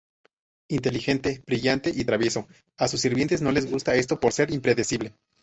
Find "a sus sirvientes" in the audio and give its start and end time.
2.75-3.43